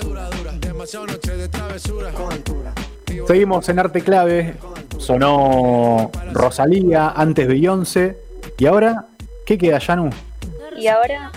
Dura. 0.06 0.30
Dura, 0.30 0.52
de 1.36 1.48
travesura. 1.48 2.12
Seguimos 3.26 3.68
en 3.68 3.78
Arte 3.78 4.00
Clave. 4.02 4.54
Sonó 4.98 6.10
Rosalía, 6.32 7.08
antes 7.10 7.48
Beyoncé. 7.48 8.16
¿Y 8.58 8.66
ahora 8.66 9.06
qué 9.44 9.58
queda, 9.58 9.78
Yanu? 9.78 10.10
Y 10.76 10.86
ahora 10.86 11.32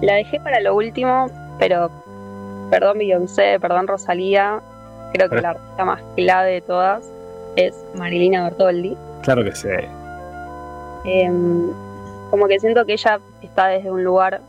la 0.00 0.14
dejé 0.14 0.40
para 0.40 0.60
lo 0.60 0.74
último, 0.74 1.26
pero 1.58 1.90
perdón 2.70 2.98
Beyoncé, 2.98 3.58
perdón 3.60 3.86
Rosalía, 3.86 4.60
creo 5.12 5.28
que 5.28 5.40
la 5.40 5.50
artista 5.50 5.84
más 5.84 6.00
clave 6.16 6.52
de 6.52 6.60
todas 6.62 7.04
es 7.56 7.74
Marilina 7.94 8.44
Bertoldi. 8.44 8.96
Claro 9.22 9.44
que 9.44 9.54
sí. 9.54 9.68
Em, 11.04 11.70
como 12.30 12.48
que 12.48 12.58
siento 12.58 12.84
que 12.86 12.94
ella 12.94 13.20
está 13.42 13.66
desde 13.68 13.90
un 13.90 14.02
lugar 14.02 14.40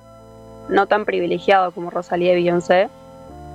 no 0.70 0.88
tan 0.88 1.06
privilegiado 1.06 1.72
como 1.72 1.90
Rosalía 1.90 2.32
y 2.32 2.36
Beyoncé, 2.36 2.90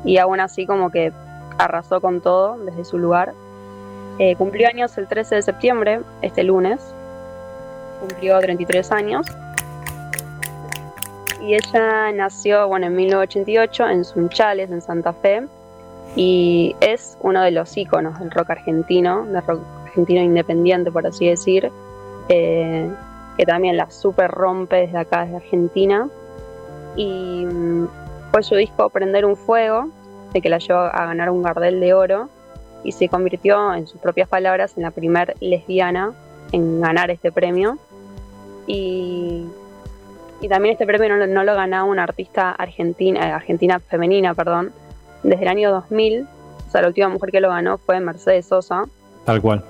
y 0.05 0.19
aún 0.19 0.41
así 0.41 0.67
como 0.67 0.91
que 0.91 1.13
arrasó 1.59 2.01
con 2.01 2.21
todo 2.21 2.59
desde 2.59 2.85
su 2.85 2.99
lugar. 2.99 3.35
Eh, 4.19 4.37
cumplió 4.37 4.69
años 4.69 4.97
el 4.99 5.09
13 5.09 5.37
de 5.37 5.43
septiembre, 5.43 6.01
este 6.23 6.43
lunes, 6.43 6.81
cumplió 8.01 8.39
33 8.39 8.93
años. 8.93 9.27
Y 11.41 11.55
ella 11.55 12.13
nació, 12.13 12.69
bueno, 12.69 12.87
en 12.87 12.97
1988 12.97 13.89
en 13.89 14.05
Sunchales, 14.05 14.71
en 14.71 14.83
Santa 14.83 15.13
Fe, 15.15 15.47
y 16.17 16.75
es 16.81 17.17
uno 17.21 17.43
de 17.43 17.51
los 17.51 17.77
íconos 17.77 18.19
del 18.19 18.31
rock 18.31 18.51
argentino, 18.51 19.25
del 19.25 19.43
rock 19.47 19.61
argentino 19.87 20.21
independiente, 20.21 20.91
por 20.91 21.07
así 21.07 21.29
decir, 21.29 21.71
eh, 22.29 22.91
que 23.37 23.47
también 23.47 23.77
la 23.77 23.91
super 23.91 24.31
rompe 24.31 24.77
desde 24.77 24.99
acá, 24.99 25.25
desde 25.25 25.37
Argentina. 25.37 26.09
Y 26.97 27.47
mm, 27.47 27.89
fue 28.31 28.43
su 28.43 28.55
disco 28.55 28.89
Prender 28.91 29.25
un 29.25 29.37
Fuego, 29.37 29.89
de 30.33 30.41
que 30.41 30.49
la 30.49 30.59
llevó 30.59 30.81
a 30.81 31.07
ganar 31.07 31.31
un 31.31 31.43
Gardel 31.43 31.81
de 31.81 31.95
Oro, 31.95 32.29
y 32.85 32.93
se 32.93 33.09
convirtió, 33.09 33.75
en 33.75 33.87
sus 33.87 34.01
propias 34.01 34.29
palabras, 34.29 34.75
en 34.77 34.85
la 34.85 34.91
primer 34.91 35.35
lesbiana 35.41 36.13
en 36.53 36.81
ganar 36.81 37.11
este 37.11 37.31
premio. 37.31 37.77
Y, 38.67 39.45
y 40.41 40.49
también 40.49 40.73
este 40.73 40.87
premio 40.87 41.09
no, 41.09 41.17
lo- 41.17 41.27
no 41.27 41.45
lo 41.45 41.55
ganaba 41.55 41.85
una 41.85 42.05
artista 42.05 42.51
argentina, 42.53 43.29
eh, 43.29 43.33
argentina 43.33 43.81
femenina, 43.81 44.35
perdón, 44.35 44.73
desde 45.23 45.43
el 45.43 45.49
año 45.49 45.71
2000. 45.73 46.27
O 46.69 46.71
sea, 46.71 46.83
la 46.83 46.89
última 46.89 47.09
mujer 47.09 47.31
que 47.31 47.41
lo 47.41 47.49
ganó 47.51 47.79
fue 47.79 48.01
Mercedes 48.01 48.47
Sosa. 48.47 48.85
Tal 49.25 49.43
cual. 49.43 49.65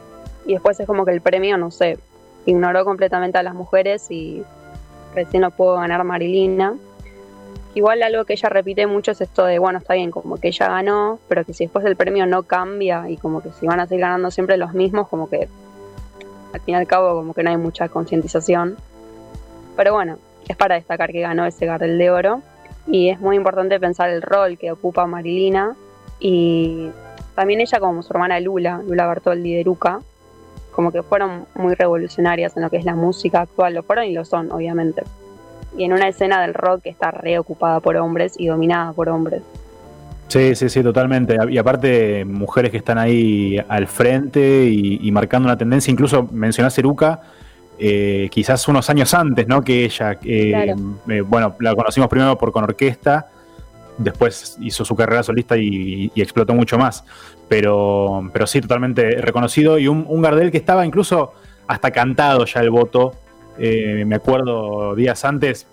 Y 0.46 0.52
después 0.52 0.78
es 0.78 0.86
como 0.86 1.04
que 1.04 1.12
el 1.12 1.20
premio, 1.20 1.56
no 1.56 1.70
sé, 1.70 1.98
ignoró 2.46 2.84
completamente 2.84 3.38
a 3.38 3.42
las 3.42 3.54
mujeres 3.54 4.10
y 4.10 4.42
recién 5.14 5.42
lo 5.42 5.50
pudo 5.50 5.76
ganar 5.76 6.04
Marilina. 6.04 6.74
Igual 7.74 8.02
algo 8.02 8.24
que 8.24 8.32
ella 8.32 8.48
repite 8.48 8.86
mucho 8.86 9.12
es 9.12 9.20
esto 9.20 9.44
de, 9.44 9.58
bueno, 9.60 9.78
está 9.78 9.94
bien, 9.94 10.10
como 10.10 10.38
que 10.38 10.48
ella 10.48 10.68
ganó, 10.68 11.20
pero 11.28 11.44
que 11.44 11.54
si 11.54 11.64
después 11.64 11.84
el 11.84 11.94
premio 11.94 12.26
no 12.26 12.42
cambia 12.42 13.08
y 13.08 13.16
como 13.16 13.42
que 13.42 13.50
si 13.52 13.66
van 13.66 13.78
a 13.78 13.86
seguir 13.86 14.02
ganando 14.02 14.30
siempre 14.30 14.56
los 14.56 14.74
mismos, 14.74 15.08
como 15.08 15.30
que 15.30 15.48
al 16.52 16.60
fin 16.60 16.74
y 16.74 16.76
al 16.76 16.86
cabo 16.88 17.14
como 17.14 17.32
que 17.32 17.44
no 17.44 17.50
hay 17.50 17.56
mucha 17.56 17.88
concientización. 17.88 18.76
Pero 19.76 19.92
bueno, 19.92 20.18
es 20.48 20.56
para 20.56 20.74
destacar 20.74 21.12
que 21.12 21.20
ganó 21.20 21.46
ese 21.46 21.66
Gardel 21.66 21.96
de 21.96 22.10
Oro 22.10 22.42
y 22.88 23.08
es 23.10 23.20
muy 23.20 23.36
importante 23.36 23.78
pensar 23.78 24.10
el 24.10 24.20
rol 24.20 24.58
que 24.58 24.72
ocupa 24.72 25.06
Marilina 25.06 25.76
y 26.18 26.90
también 27.36 27.60
ella 27.60 27.78
como 27.78 28.02
su 28.02 28.12
hermana 28.12 28.40
Lula, 28.40 28.82
Lula 28.84 29.06
Bertoldi 29.06 29.54
de 29.54 29.62
Luca, 29.62 30.00
como 30.72 30.90
que 30.90 31.04
fueron 31.04 31.46
muy 31.54 31.74
revolucionarias 31.74 32.56
en 32.56 32.64
lo 32.64 32.70
que 32.70 32.78
es 32.78 32.84
la 32.84 32.96
música 32.96 33.42
actual, 33.42 33.74
lo 33.74 33.84
fueron 33.84 34.06
y 34.06 34.12
lo 34.12 34.24
son, 34.24 34.50
obviamente. 34.50 35.04
Y 35.76 35.84
en 35.84 35.92
una 35.92 36.08
escena 36.08 36.40
del 36.42 36.54
rock 36.54 36.82
que 36.82 36.90
está 36.90 37.10
reocupada 37.10 37.80
por 37.80 37.96
hombres 37.96 38.34
y 38.36 38.46
dominada 38.46 38.92
por 38.92 39.08
hombres. 39.08 39.42
Sí, 40.28 40.54
sí, 40.54 40.68
sí, 40.68 40.82
totalmente. 40.82 41.36
Y 41.48 41.58
aparte, 41.58 42.24
mujeres 42.24 42.70
que 42.70 42.76
están 42.76 42.98
ahí 42.98 43.60
al 43.68 43.86
frente 43.88 44.64
y, 44.64 45.00
y 45.02 45.10
marcando 45.10 45.46
una 45.48 45.58
tendencia. 45.58 45.90
Incluso 45.90 46.28
mencionás 46.30 46.78
Eruca, 46.78 47.20
eh, 47.78 48.28
quizás 48.30 48.66
unos 48.68 48.88
años 48.90 49.12
antes, 49.14 49.48
¿no? 49.48 49.62
Que 49.62 49.84
ella. 49.84 50.18
eh, 50.24 50.50
Claro. 50.52 50.74
eh, 51.08 51.20
bueno, 51.22 51.56
la 51.60 51.74
conocimos 51.74 52.08
primero 52.08 52.36
por 52.38 52.52
con 52.52 52.62
orquesta, 52.62 53.28
después 53.98 54.56
hizo 54.60 54.84
su 54.84 54.94
carrera 54.94 55.22
solista 55.22 55.56
y, 55.56 56.12
y 56.14 56.22
explotó 56.22 56.54
mucho 56.54 56.78
más. 56.78 57.04
Pero, 57.48 58.28
pero 58.32 58.46
sí, 58.46 58.60
totalmente 58.60 59.10
reconocido. 59.20 59.78
Y 59.78 59.88
un, 59.88 60.04
un 60.08 60.22
Gardel 60.22 60.52
que 60.52 60.58
estaba 60.58 60.86
incluso 60.86 61.32
hasta 61.66 61.90
cantado 61.90 62.44
ya 62.44 62.60
el 62.60 62.70
voto. 62.70 63.14
Eh, 63.58 64.04
me 64.06 64.16
acuerdo 64.16 64.94
días 64.94 65.24
antes, 65.24 65.66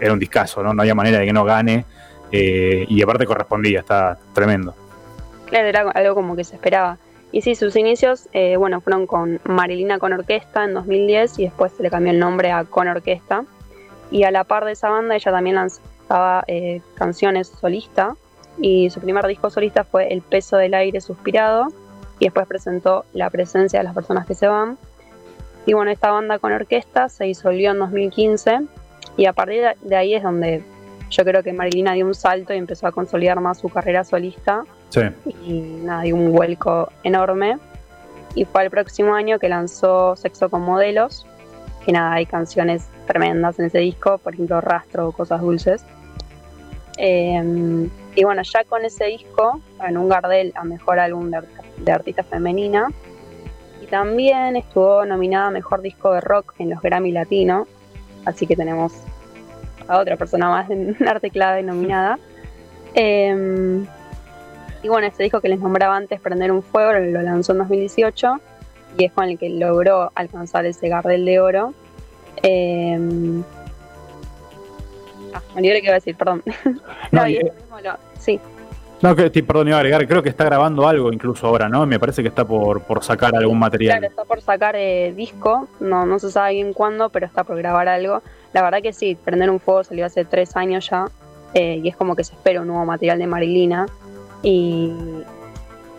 era 0.00 0.12
un 0.12 0.18
discazo, 0.18 0.62
¿no? 0.62 0.74
No 0.74 0.82
había 0.82 0.94
manera 0.94 1.18
de 1.18 1.26
que 1.26 1.32
no 1.32 1.44
gane. 1.44 1.84
eh, 2.32 2.84
y 2.88 3.02
aparte 3.02 3.26
correspondía, 3.26 3.80
está 3.80 4.18
tremendo. 4.32 4.74
Claro, 5.46 5.68
era 5.68 5.80
algo 5.90 6.14
como 6.14 6.34
que 6.34 6.42
se 6.42 6.56
esperaba. 6.56 6.98
Y 7.30 7.42
sí, 7.42 7.54
sus 7.54 7.76
inicios, 7.76 8.28
eh, 8.32 8.56
bueno, 8.56 8.80
fueron 8.80 9.06
con 9.06 9.40
Marilina 9.44 9.98
con 9.98 10.12
Orquesta 10.12 10.64
en 10.64 10.74
2010 10.74 11.38
y 11.38 11.44
después 11.44 11.72
se 11.72 11.82
le 11.82 11.90
cambió 11.90 12.12
el 12.12 12.18
nombre 12.18 12.50
a 12.50 12.64
Con 12.64 12.88
Orquesta. 12.88 13.44
Y 14.10 14.24
a 14.24 14.30
la 14.30 14.44
par 14.44 14.64
de 14.64 14.72
esa 14.72 14.88
banda, 14.90 15.16
ella 15.16 15.32
también 15.32 15.56
lanzaba 15.56 16.44
canciones 16.94 17.48
solista. 17.48 18.16
Y 18.58 18.90
su 18.90 19.00
primer 19.00 19.26
disco 19.26 19.50
solista 19.50 19.84
fue 19.84 20.12
El 20.12 20.22
peso 20.22 20.56
del 20.56 20.74
aire 20.74 21.00
suspirado. 21.00 21.68
Y 22.18 22.26
después 22.26 22.46
presentó 22.46 23.04
La 23.12 23.30
presencia 23.30 23.80
de 23.80 23.84
las 23.84 23.94
personas 23.94 24.26
que 24.26 24.34
se 24.34 24.46
van. 24.46 24.78
Y 25.66 25.72
bueno, 25.72 25.90
esta 25.90 26.10
banda 26.10 26.38
con 26.38 26.52
orquesta 26.52 27.08
se 27.08 27.24
disolvió 27.24 27.70
en 27.72 27.78
2015. 27.78 28.60
Y 29.16 29.26
a 29.26 29.32
partir 29.32 29.62
de- 29.82 29.96
ahí 29.96 30.14
es 30.14 30.22
donde 30.22 30.62
yo 31.10 31.24
creo 31.24 31.42
que 31.42 31.52
Marilina 31.52 31.92
dio 31.92 32.06
un 32.06 32.14
salto 32.14 32.52
y 32.52 32.58
empezó 32.58 32.86
a 32.86 32.92
consolidar 32.92 33.40
más 33.40 33.58
su 33.58 33.68
carrera 33.68 34.04
solista 34.04 34.64
Sí. 34.90 35.00
y 35.46 35.60
nada, 35.84 36.02
dio 36.02 36.16
un 36.16 36.32
vuelco 36.32 36.90
enorme. 37.02 37.58
Y 38.34 38.44
fue 38.46 38.64
el 38.64 38.70
próximo 38.70 39.14
año 39.14 39.38
que 39.38 39.48
lanzó 39.48 40.16
Sexo 40.16 40.48
con 40.50 40.62
Modelos, 40.62 41.24
que 41.84 41.92
nada, 41.92 42.14
hay 42.14 42.26
canciones 42.26 42.86
tremendas 43.06 43.58
en 43.60 43.66
ese 43.66 43.78
disco, 43.78 44.18
por 44.18 44.34
ejemplo 44.34 44.60
Rastro 44.60 45.08
o 45.08 45.12
Cosas 45.12 45.40
Dulces. 45.40 45.84
Eh, 46.96 47.88
y 48.14 48.24
bueno, 48.24 48.42
ya 48.42 48.64
con 48.64 48.84
ese 48.84 49.04
disco 49.06 49.60
ganó 49.78 50.02
un 50.02 50.08
Gardel 50.08 50.52
a 50.56 50.64
Mejor 50.64 50.98
Álbum 50.98 51.30
de 51.30 51.92
Artista 51.92 52.22
Femenina. 52.22 52.88
Y 53.84 53.86
también 53.86 54.56
estuvo 54.56 55.04
nominada 55.04 55.48
a 55.48 55.50
Mejor 55.50 55.82
Disco 55.82 56.12
de 56.14 56.22
Rock 56.22 56.54
en 56.58 56.70
los 56.70 56.80
Grammy 56.80 57.12
Latino. 57.12 57.66
Así 58.24 58.46
que 58.46 58.56
tenemos 58.56 58.94
a 59.86 59.98
otra 59.98 60.16
persona 60.16 60.48
más 60.48 60.70
en 60.70 60.96
arte 61.06 61.28
clave 61.30 61.62
nominada. 61.62 62.18
Eh, 62.94 63.84
y 64.82 64.88
bueno, 64.88 65.06
este 65.06 65.24
disco 65.24 65.42
que 65.42 65.50
les 65.50 65.60
nombraba 65.60 65.96
antes, 65.96 66.18
Prender 66.18 66.50
un 66.50 66.62
Fuego, 66.62 66.94
lo 66.94 67.20
lanzó 67.20 67.52
en 67.52 67.58
2018 67.58 68.40
y 68.96 69.04
es 69.04 69.12
con 69.12 69.24
el 69.28 69.38
que 69.38 69.50
logró 69.50 70.10
alcanzar 70.14 70.64
ese 70.64 70.88
Gardel 70.88 71.26
de 71.26 71.40
Oro. 71.40 71.74
Eh, 72.42 72.98
ah, 75.34 75.42
me 75.56 75.60
lo 75.60 75.74
que 75.74 75.78
iba 75.82 75.90
a 75.90 75.94
decir, 75.94 76.16
perdón. 76.16 76.42
no, 77.12 77.20
No, 77.20 77.28
y 77.28 77.34
y- 77.34 77.36
eso 77.36 77.52
mismo 77.54 77.80
lo- 77.80 77.98
sí, 78.18 78.40
No, 79.04 79.14
que, 79.14 79.30
perdón, 79.42 79.68
iba 79.68 79.76
a 79.76 79.80
agregar, 79.80 80.08
creo 80.08 80.22
que 80.22 80.30
está 80.30 80.44
grabando 80.44 80.88
algo 80.88 81.12
incluso 81.12 81.46
ahora, 81.46 81.68
¿no? 81.68 81.84
Me 81.84 82.00
parece 82.00 82.22
que 82.22 82.28
está 82.28 82.46
por, 82.46 82.80
por 82.84 83.04
sacar 83.04 83.36
algún 83.36 83.58
material. 83.58 83.98
claro, 83.98 84.06
está 84.06 84.24
por 84.24 84.40
sacar 84.40 84.76
eh, 84.76 85.12
disco, 85.14 85.68
no, 85.78 86.06
no 86.06 86.18
se 86.18 86.30
sabe 86.30 86.54
bien 86.54 86.72
cuándo, 86.72 87.10
pero 87.10 87.26
está 87.26 87.44
por 87.44 87.58
grabar 87.58 87.86
algo. 87.86 88.22
La 88.54 88.62
verdad 88.62 88.80
que 88.80 88.94
sí, 88.94 89.14
Prender 89.22 89.50
un 89.50 89.60
Fuego 89.60 89.84
salió 89.84 90.06
hace 90.06 90.24
tres 90.24 90.56
años 90.56 90.88
ya 90.88 91.10
eh, 91.52 91.82
y 91.84 91.88
es 91.90 91.96
como 91.96 92.16
que 92.16 92.24
se 92.24 92.32
espera 92.32 92.62
un 92.62 92.68
nuevo 92.68 92.86
material 92.86 93.18
de 93.18 93.26
Marilina. 93.26 93.84
Y 94.42 94.90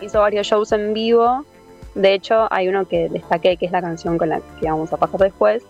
hizo 0.00 0.18
varios 0.18 0.48
shows 0.48 0.72
en 0.72 0.92
vivo. 0.92 1.44
De 1.94 2.12
hecho, 2.12 2.48
hay 2.50 2.66
uno 2.66 2.88
que 2.88 3.08
destaqué, 3.08 3.56
que 3.56 3.66
es 3.66 3.70
la 3.70 3.82
canción 3.82 4.18
con 4.18 4.30
la 4.30 4.40
que 4.58 4.68
vamos 4.68 4.92
a 4.92 4.96
pasar 4.96 5.20
después, 5.20 5.62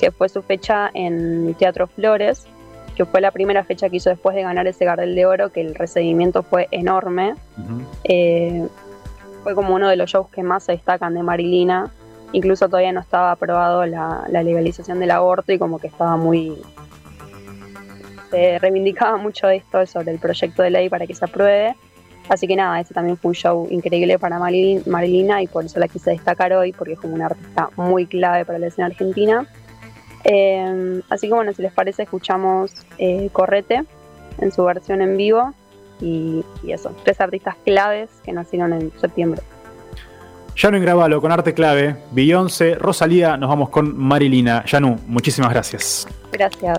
que 0.00 0.10
fue 0.10 0.28
su 0.28 0.42
fecha 0.42 0.90
en 0.94 1.54
Teatro 1.54 1.86
Flores, 1.86 2.48
que 2.96 3.04
fue 3.04 3.20
la 3.20 3.30
primera 3.30 3.64
fecha 3.64 3.88
que 3.88 3.96
hizo 3.96 4.10
después 4.10 4.36
de 4.36 4.42
ganar 4.42 4.66
ese 4.66 4.84
Gardel 4.84 5.14
de 5.14 5.26
Oro, 5.26 5.50
que 5.50 5.60
el 5.60 5.74
recibimiento 5.74 6.42
fue 6.42 6.68
enorme. 6.70 7.34
Eh, 8.04 8.66
fue 9.42 9.54
como 9.54 9.74
uno 9.74 9.88
de 9.88 9.96
los 9.96 10.10
shows 10.10 10.28
que 10.28 10.42
más 10.42 10.64
se 10.64 10.72
destacan 10.72 11.14
de 11.14 11.22
Marilina. 11.22 11.90
Incluso 12.32 12.68
todavía 12.68 12.92
no 12.92 13.00
estaba 13.00 13.32
aprobado 13.32 13.84
la, 13.86 14.24
la 14.28 14.42
legalización 14.42 15.00
del 15.00 15.10
aborto 15.10 15.52
y 15.52 15.58
como 15.58 15.78
que 15.78 15.88
estaba 15.88 16.16
muy... 16.16 16.56
Se 18.30 18.58
reivindicaba 18.58 19.18
mucho 19.18 19.48
esto 19.50 19.84
sobre 19.86 20.12
el 20.12 20.18
proyecto 20.18 20.62
de 20.62 20.70
ley 20.70 20.88
para 20.88 21.06
que 21.06 21.14
se 21.14 21.24
apruebe. 21.24 21.74
Así 22.28 22.46
que 22.46 22.56
nada, 22.56 22.80
ese 22.80 22.94
también 22.94 23.16
fue 23.18 23.30
un 23.30 23.34
show 23.34 23.66
increíble 23.70 24.18
para 24.18 24.38
Marilin- 24.38 24.86
Marilina 24.86 25.42
y 25.42 25.48
por 25.48 25.64
eso 25.64 25.78
la 25.80 25.88
quise 25.88 26.12
destacar 26.12 26.52
hoy, 26.52 26.72
porque 26.72 26.94
es 26.94 27.00
como 27.00 27.14
una 27.14 27.26
artista 27.26 27.68
muy 27.76 28.06
clave 28.06 28.44
para 28.44 28.58
la 28.58 28.68
escena 28.68 28.86
argentina. 28.86 29.46
Eh, 30.24 31.02
así 31.08 31.28
que 31.28 31.34
bueno, 31.34 31.52
si 31.52 31.62
les 31.62 31.72
parece, 31.72 32.04
escuchamos 32.04 32.72
eh, 32.98 33.28
Correte 33.32 33.84
en 34.38 34.52
su 34.52 34.64
versión 34.64 35.02
en 35.02 35.16
vivo 35.16 35.52
y, 36.00 36.44
y 36.62 36.72
eso, 36.72 36.94
tres 37.04 37.20
artistas 37.20 37.56
claves 37.64 38.10
que 38.24 38.32
nacieron 38.32 38.72
en 38.72 38.92
septiembre. 39.00 39.42
Yanu 40.56 40.76
Ingravalo 40.76 41.20
con 41.20 41.32
arte 41.32 41.54
clave, 41.54 41.96
Beyoncé, 42.12 42.74
Rosalía, 42.74 43.36
nos 43.36 43.48
vamos 43.48 43.70
con 43.70 43.96
Marilina. 43.96 44.64
Yanu, 44.66 44.98
muchísimas 45.06 45.50
gracias. 45.50 46.06
Gracias. 46.30 46.78